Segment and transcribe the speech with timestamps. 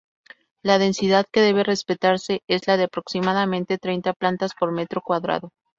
[0.63, 5.51] La densidad que debe respetarse es la de aproximadamente treinta plantas por metro cuadrado.